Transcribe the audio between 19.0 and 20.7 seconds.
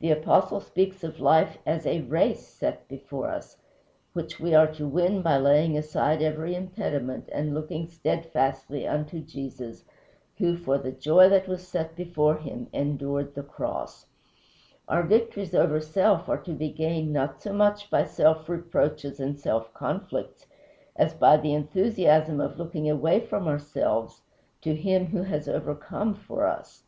and self conflicts